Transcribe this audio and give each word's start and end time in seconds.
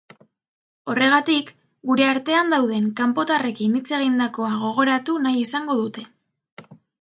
Horregatik, 0.93 1.51
gure 1.91 2.07
artean 2.13 2.49
dauden 2.53 2.87
kanpotarrekin 3.01 3.77
hitz 3.81 3.85
egindakoa 3.99 4.51
gogoratu 4.65 5.19
nahi 5.27 5.43
izango 5.45 5.77
dute. 5.85 6.09